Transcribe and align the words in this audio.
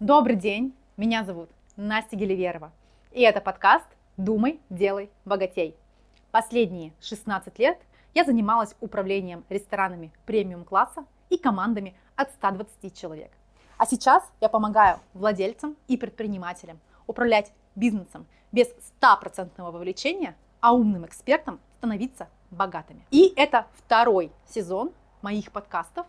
Добрый 0.00 0.36
день, 0.36 0.76
меня 0.96 1.24
зовут 1.24 1.50
Настя 1.74 2.14
Геливерова, 2.14 2.70
и 3.10 3.20
это 3.22 3.40
подкаст 3.40 3.84
«Думай, 4.16 4.60
делай, 4.70 5.10
богатей». 5.24 5.74
Последние 6.30 6.92
16 7.00 7.58
лет 7.58 7.80
я 8.14 8.22
занималась 8.22 8.76
управлением 8.80 9.42
ресторанами 9.48 10.12
премиум-класса 10.24 11.04
и 11.30 11.36
командами 11.36 11.96
от 12.14 12.30
120 12.30 12.96
человек. 12.96 13.32
А 13.76 13.86
сейчас 13.86 14.22
я 14.40 14.48
помогаю 14.48 15.00
владельцам 15.14 15.76
и 15.88 15.96
предпринимателям 15.96 16.78
управлять 17.08 17.52
бизнесом 17.74 18.24
без 18.52 18.68
стопроцентного 18.78 19.72
вовлечения, 19.72 20.36
а 20.60 20.74
умным 20.74 21.06
экспертам 21.06 21.58
становиться 21.78 22.28
богатыми. 22.52 23.04
И 23.10 23.32
это 23.34 23.66
второй 23.74 24.30
сезон 24.46 24.92
моих 25.22 25.50
подкастов, 25.50 26.06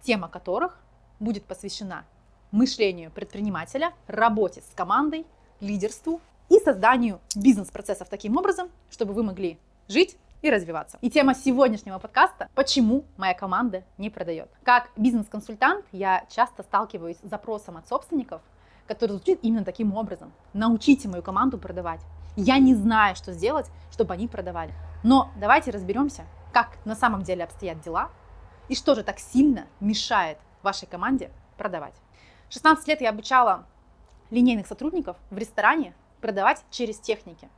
тема 0.00 0.28
которых 0.28 0.78
будет 1.18 1.44
посвящена 1.44 2.04
мышлению 2.52 3.10
предпринимателя, 3.10 3.92
работе 4.06 4.62
с 4.62 4.74
командой, 4.74 5.26
лидерству 5.60 6.20
и 6.48 6.58
созданию 6.60 7.20
бизнес-процессов 7.34 8.08
таким 8.08 8.36
образом, 8.36 8.68
чтобы 8.90 9.14
вы 9.14 9.22
могли 9.22 9.58
жить 9.88 10.16
и 10.42 10.50
развиваться. 10.50 10.98
И 11.00 11.10
тема 11.10 11.34
сегодняшнего 11.34 11.98
подкаста– 11.98 12.48
почему 12.54 13.04
моя 13.16 13.34
команда 13.34 13.84
не 13.96 14.10
продает. 14.10 14.50
Как 14.64 14.90
бизнес-консультант 14.96 15.84
я 15.92 16.26
часто 16.28 16.62
сталкиваюсь 16.62 17.16
с 17.22 17.28
запросом 17.28 17.76
от 17.76 17.88
собственников, 17.88 18.42
который 18.86 19.12
звучит 19.12 19.38
именно 19.42 19.64
таким 19.64 19.94
образом. 19.96 20.32
Научите 20.52 21.08
мою 21.08 21.22
команду 21.22 21.58
продавать. 21.58 22.00
Я 22.36 22.58
не 22.58 22.74
знаю, 22.74 23.14
что 23.16 23.32
сделать, 23.32 23.66
чтобы 23.90 24.14
они 24.14 24.26
продавали. 24.26 24.74
Но 25.04 25.30
давайте 25.38 25.70
разберемся, 25.70 26.24
как 26.52 26.76
на 26.84 26.96
самом 26.96 27.22
деле 27.22 27.44
обстоят 27.44 27.80
дела 27.80 28.10
и 28.68 28.74
что 28.74 28.94
же 28.94 29.02
так 29.02 29.18
сильно 29.18 29.66
мешает 29.80 30.38
вашей 30.62 30.86
команде 30.86 31.30
продавать. 31.56 31.94
16 32.52 32.86
лет 32.86 33.00
я 33.00 33.08
обучала 33.08 33.64
линейных 34.30 34.66
сотрудников 34.66 35.16
в 35.30 35.38
ресторане 35.38 35.94
продавать 36.20 36.62
через 36.70 36.98
техники. 36.98 37.48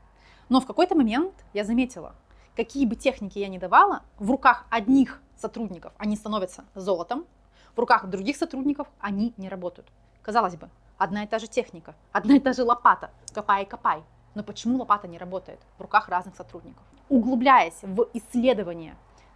Но 0.49 0.61
в 0.61 0.67
какой-то 0.67 0.95
момент 0.95 1.35
я 1.53 1.65
заметила, 1.65 2.15
какие 2.55 2.87
бы 2.87 2.95
техники 2.95 3.41
я 3.41 3.49
ни 3.49 3.59
давала, 3.59 4.03
в 4.21 4.31
руках 4.31 4.67
одних 4.71 5.21
сотрудников 5.37 5.93
они 5.99 6.15
становятся 6.15 6.65
золотом, 6.77 7.27
в 7.75 7.81
руках 7.81 8.07
других 8.07 8.37
сотрудников 8.37 8.87
они 9.01 9.35
не 9.37 9.49
работают. 9.49 9.89
Казалось 10.23 10.55
бы, 10.55 10.71
одна 10.97 11.25
и 11.25 11.27
та 11.27 11.41
же 11.41 11.49
техника, 11.49 11.97
одна 12.13 12.37
и 12.37 12.39
та 12.39 12.53
же 12.53 12.63
лопата, 12.63 13.11
копай 13.35 13.65
и 13.65 13.67
копай. 13.67 14.05
Но 14.37 14.45
почему 14.45 14.79
лопата 14.79 15.09
не 15.09 15.19
работает 15.19 15.59
в 15.77 15.83
руках 15.83 16.09
разных 16.09 16.37
сотрудников? 16.37 16.85
Углубляясь 17.09 17.83
в 17.83 18.07
исследование 18.15 18.95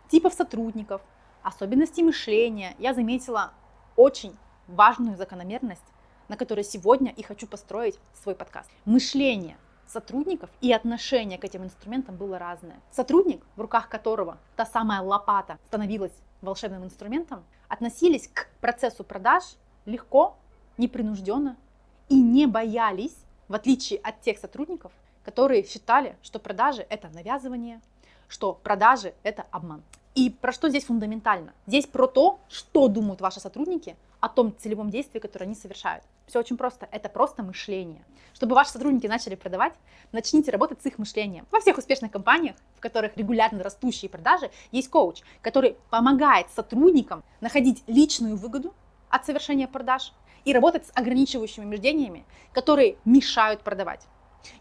типов 0.08 0.34
сотрудников, 0.34 1.02
особенностей 1.42 2.04
мышления, 2.04 2.76
я 2.78 2.94
заметила 2.94 3.50
очень 3.96 4.36
важную 4.68 5.16
закономерность, 5.16 5.82
на 6.28 6.36
которой 6.36 6.62
сегодня 6.62 7.12
и 7.12 7.22
хочу 7.22 7.46
построить 7.46 7.98
свой 8.22 8.34
подкаст. 8.34 8.70
Мышление 8.84 9.56
сотрудников 9.86 10.50
и 10.60 10.72
отношение 10.72 11.38
к 11.38 11.44
этим 11.44 11.64
инструментам 11.64 12.16
было 12.16 12.38
разное. 12.38 12.78
Сотрудник, 12.92 13.42
в 13.56 13.60
руках 13.60 13.88
которого 13.88 14.38
та 14.54 14.66
самая 14.66 15.00
лопата 15.00 15.58
становилась 15.66 16.12
волшебным 16.42 16.84
инструментом, 16.84 17.42
относились 17.68 18.28
к 18.28 18.48
процессу 18.60 19.02
продаж 19.02 19.44
легко, 19.86 20.36
непринужденно 20.76 21.56
и 22.08 22.20
не 22.20 22.46
боялись, 22.46 23.16
в 23.48 23.54
отличие 23.54 23.98
от 24.00 24.20
тех 24.20 24.38
сотрудников, 24.38 24.92
которые 25.24 25.64
считали, 25.64 26.16
что 26.22 26.38
продажи 26.38 26.86
это 26.88 27.08
навязывание, 27.08 27.80
что 28.28 28.52
продажи 28.52 29.14
это 29.22 29.46
обман. 29.50 29.82
И 30.14 30.30
про 30.30 30.52
что 30.52 30.68
здесь 30.68 30.84
фундаментально? 30.84 31.52
Здесь 31.66 31.86
про 31.86 32.06
то, 32.06 32.40
что 32.48 32.88
думают 32.88 33.20
ваши 33.20 33.40
сотрудники 33.40 33.96
о 34.20 34.28
том 34.28 34.54
целевом 34.56 34.90
действии, 34.90 35.18
которое 35.18 35.44
они 35.44 35.54
совершают. 35.54 36.04
Все 36.26 36.40
очень 36.40 36.56
просто. 36.56 36.88
Это 36.90 37.08
просто 37.08 37.42
мышление. 37.42 38.04
Чтобы 38.34 38.54
ваши 38.54 38.72
сотрудники 38.72 39.06
начали 39.06 39.34
продавать, 39.34 39.74
начните 40.12 40.50
работать 40.50 40.82
с 40.82 40.86
их 40.86 40.98
мышлением. 40.98 41.46
Во 41.50 41.60
всех 41.60 41.78
успешных 41.78 42.10
компаниях, 42.10 42.56
в 42.76 42.80
которых 42.80 43.16
регулярно 43.16 43.62
растущие 43.62 44.08
продажи, 44.08 44.50
есть 44.70 44.90
коуч, 44.90 45.22
который 45.40 45.76
помогает 45.90 46.50
сотрудникам 46.50 47.22
находить 47.40 47.82
личную 47.86 48.36
выгоду 48.36 48.74
от 49.08 49.24
совершения 49.24 49.66
продаж 49.66 50.12
и 50.44 50.52
работать 50.52 50.86
с 50.86 50.92
ограничивающими 50.94 51.64
убеждениями, 51.64 52.24
которые 52.52 52.96
мешают 53.04 53.62
продавать. 53.62 54.06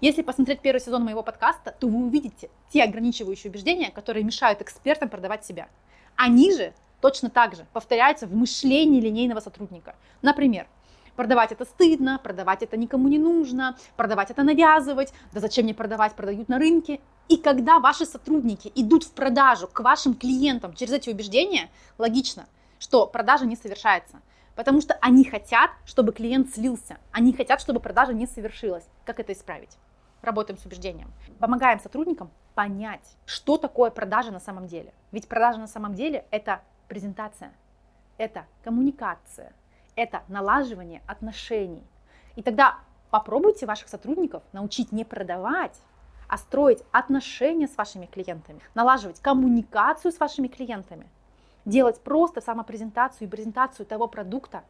Если 0.01 0.21
посмотреть 0.21 0.61
первый 0.61 0.79
сезон 0.79 1.03
моего 1.03 1.23
подкаста, 1.23 1.75
то 1.79 1.87
вы 1.87 2.05
увидите 2.05 2.49
те 2.69 2.83
ограничивающие 2.83 3.49
убеждения, 3.49 3.91
которые 3.91 4.23
мешают 4.23 4.61
экспертам 4.61 5.09
продавать 5.09 5.45
себя. 5.45 5.69
Они 6.15 6.51
же 6.53 6.73
точно 7.01 7.29
так 7.29 7.55
же 7.55 7.65
повторяются 7.73 8.27
в 8.27 8.35
мышлении 8.35 9.01
линейного 9.01 9.39
сотрудника. 9.39 9.95
Например, 10.21 10.67
продавать 11.15 11.51
это 11.51 11.65
стыдно, 11.65 12.19
продавать 12.23 12.63
это 12.63 12.77
никому 12.77 13.07
не 13.07 13.19
нужно, 13.19 13.77
продавать 13.97 14.31
это 14.31 14.43
навязывать, 14.43 15.13
да 15.33 15.39
зачем 15.39 15.65
мне 15.65 15.73
продавать, 15.73 16.13
продают 16.13 16.47
на 16.47 16.59
рынке. 16.59 16.99
И 17.27 17.37
когда 17.37 17.79
ваши 17.79 18.05
сотрудники 18.05 18.71
идут 18.75 19.03
в 19.03 19.11
продажу 19.11 19.67
к 19.67 19.79
вашим 19.81 20.13
клиентам 20.13 20.73
через 20.73 20.93
эти 20.93 21.09
убеждения, 21.09 21.69
логично, 21.97 22.45
что 22.79 23.05
продажа 23.05 23.45
не 23.45 23.55
совершается. 23.55 24.21
Потому 24.55 24.81
что 24.81 24.97
они 25.01 25.23
хотят, 25.23 25.69
чтобы 25.85 26.13
клиент 26.13 26.49
слился. 26.51 26.97
Они 27.11 27.31
хотят, 27.33 27.61
чтобы 27.61 27.79
продажа 27.79 28.13
не 28.13 28.25
совершилась. 28.25 28.85
Как 29.05 29.19
это 29.19 29.33
исправить? 29.33 29.77
Работаем 30.23 30.57
с 30.57 30.65
убеждением. 30.65 31.13
Помогаем 31.39 31.79
сотрудникам 31.79 32.31
понять, 32.55 33.15
что 33.27 33.57
такое 33.57 33.91
продажа 33.91 34.31
на 34.31 34.39
самом 34.39 34.65
деле. 34.65 34.91
Ведь 35.11 35.27
продажа 35.27 35.59
на 35.59 35.67
самом 35.67 35.93
деле– 35.93 36.25
это 36.31 36.61
презентация, 36.87 37.53
это 38.17 38.45
коммуникация, 38.63 39.53
это 39.95 40.23
налаживание 40.27 41.01
отношений. 41.07 41.83
И 42.35 42.43
тогда 42.43 42.77
попробуйте 43.09 43.65
ваших 43.65 43.89
сотрудников 43.89 44.43
научить 44.53 44.91
не 44.91 45.05
продавать, 45.05 45.79
а 46.27 46.37
строить 46.37 46.83
отношения 46.91 47.67
с 47.67 47.77
вашими 47.77 48.05
клиентами, 48.05 48.61
налаживать 48.75 49.21
коммуникацию 49.21 50.11
с 50.11 50.19
вашими 50.19 50.47
клиентами, 50.47 51.07
делать 51.65 52.01
просто 52.01 52.41
самопрезентацию 52.41 53.27
и 53.27 53.31
презентацию 53.31 53.85
того 53.85 54.07
продукта, 54.07 54.63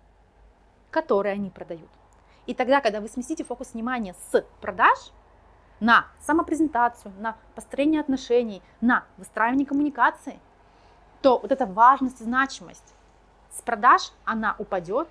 который 0.92 1.32
они 1.32 1.50
продают. 1.50 1.90
И 2.46 2.54
тогда, 2.54 2.80
когда 2.80 3.02
вы 3.02 3.10
сместите 3.10 3.44
фокус 3.44 3.74
внимания 3.74 4.16
с 4.32 4.46
продаж 4.62 5.12
на 5.80 6.06
самопрезентацию, 6.22 7.14
на 7.20 7.36
построение 7.56 8.02
отношений, 8.02 8.62
на 8.82 9.04
выстраивание 9.18 9.66
коммуникации, 9.66 10.40
то 11.22 11.40
вот 11.40 11.52
эта 11.52 11.66
важность 11.66 12.22
и 12.22 12.24
значимость 12.24 12.94
с 13.52 13.62
продаж, 13.62 14.12
она 14.26 14.56
упадет, 14.58 15.08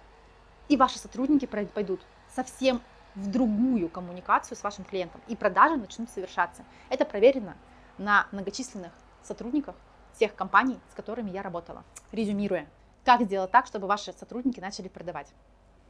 и 0.68 0.76
ваши 0.76 0.98
сотрудники 0.98 1.46
пойдут 1.46 2.00
совсем 2.34 2.80
в 3.14 3.30
другую 3.30 3.88
коммуникацию 3.88 4.56
с 4.56 4.62
вашим 4.62 4.84
клиентом, 4.84 5.20
и 5.26 5.36
продажи 5.36 5.76
начнут 5.76 6.10
совершаться. 6.10 6.64
Это 6.90 7.04
проверено 7.04 7.56
на 7.98 8.26
многочисленных 8.30 8.92
сотрудниках 9.22 9.74
тех 10.18 10.34
компаний, 10.34 10.78
с 10.90 10.94
которыми 10.94 11.30
я 11.30 11.42
работала. 11.42 11.84
Резюмируя, 12.12 12.66
как 13.04 13.22
сделать 13.22 13.50
так, 13.50 13.66
чтобы 13.66 13.86
ваши 13.86 14.12
сотрудники 14.12 14.60
начали 14.60 14.88
продавать? 14.88 15.32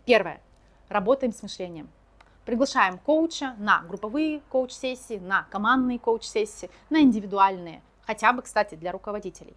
Первое. 0.04 0.40
Работаем 0.88 1.32
с 1.32 1.42
мышлением. 1.42 1.88
Приглашаем 2.44 2.98
коуча 2.98 3.56
на 3.58 3.82
групповые 3.82 4.40
коуч-сессии, 4.50 5.18
на 5.18 5.46
командные 5.50 5.98
коуч-сессии, 5.98 6.70
на 6.90 7.00
индивидуальные, 7.00 7.82
хотя 8.06 8.32
бы, 8.32 8.42
кстати, 8.42 8.76
для 8.76 8.92
руководителей. 8.92 9.56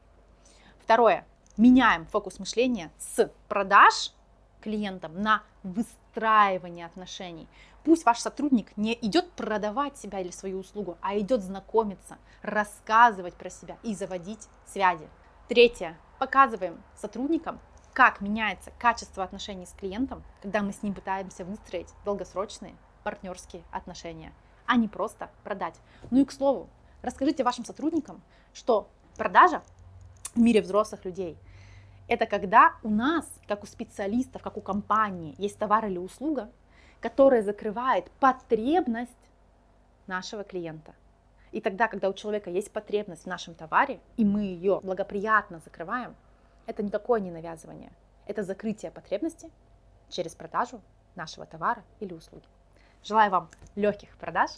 Второе. 0.90 1.24
Меняем 1.56 2.08
фокус 2.08 2.40
мышления 2.40 2.90
с 2.98 3.32
продаж 3.48 4.12
клиентам 4.60 5.22
на 5.22 5.44
выстраивание 5.62 6.88
отношений. 6.88 7.48
Пусть 7.84 8.06
ваш 8.08 8.18
сотрудник 8.18 8.76
не 8.76 8.98
идет 9.00 9.32
продавать 9.34 10.00
себя 10.00 10.20
или 10.20 10.32
свою 10.32 10.58
услугу, 10.58 10.98
а 11.02 11.16
идет 11.20 11.44
знакомиться, 11.44 12.18
рассказывать 12.42 13.36
про 13.36 13.52
себя 13.52 13.78
и 13.84 13.94
заводить 13.94 14.48
связи. 14.66 15.08
Третье. 15.48 15.96
Показываем 16.18 16.82
сотрудникам, 16.96 17.60
как 17.94 18.20
меняется 18.20 18.72
качество 18.80 19.24
отношений 19.24 19.68
с 19.68 19.74
клиентом, 19.74 20.24
когда 20.42 20.64
мы 20.64 20.74
с 20.74 20.82
ним 20.82 20.96
пытаемся 20.96 21.46
выстроить 21.46 21.94
долгосрочные 22.04 22.74
партнерские 23.04 23.64
отношения, 23.70 24.34
а 24.66 24.76
не 24.76 24.88
просто 24.88 25.30
продать. 25.44 25.76
Ну 26.10 26.22
и 26.22 26.26
к 26.26 26.32
слову, 26.32 26.68
расскажите 27.04 27.44
вашим 27.44 27.64
сотрудникам, 27.64 28.24
что 28.54 28.90
продажа 29.18 29.62
в 30.36 30.40
мире 30.40 30.62
взрослых 30.62 31.06
людей. 31.06 31.38
Это 32.08 32.26
когда 32.26 32.74
у 32.84 32.90
нас, 32.90 33.26
как 33.48 33.64
у 33.64 33.68
специалистов, 33.68 34.42
как 34.42 34.58
у 34.58 34.62
компании, 34.62 35.36
есть 35.38 35.58
товар 35.58 35.86
или 35.86 35.98
услуга, 35.98 36.50
которая 37.02 37.44
закрывает 37.44 38.10
потребность 38.20 39.12
нашего 40.08 40.44
клиента. 40.44 40.94
И 41.52 41.62
тогда, 41.62 41.88
когда 41.88 42.10
у 42.10 42.14
человека 42.14 42.50
есть 42.50 42.72
потребность 42.72 43.24
в 43.24 43.28
нашем 43.28 43.56
товаре, 43.56 44.00
и 44.18 44.26
мы 44.26 44.42
ее 44.42 44.80
благоприятно 44.84 45.60
закрываем, 45.60 46.16
это 46.66 46.84
никакое 46.84 47.20
не 47.20 47.32
навязывание. 47.32 47.92
Это 48.26 48.44
закрытие 48.44 48.92
потребности 48.92 49.50
через 50.10 50.36
продажу 50.36 50.82
нашего 51.16 51.46
товара 51.46 51.84
или 52.00 52.14
услуги. 52.14 52.46
Желаю 53.04 53.32
вам 53.32 53.50
легких 53.76 54.16
продаж 54.18 54.52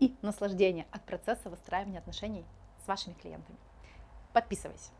и 0.00 0.14
наслаждения 0.22 0.86
от 0.90 1.02
процесса 1.02 1.48
выстраивания 1.48 2.00
отношений 2.00 2.44
с 2.84 2.88
вашими 2.88 3.14
клиентами. 3.14 3.58
Подписывайся. 4.32 4.97